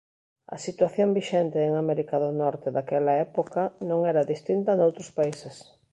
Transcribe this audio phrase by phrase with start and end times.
[0.55, 5.55] A situación vixente en América do Norte daquela época non era distinta noutros países.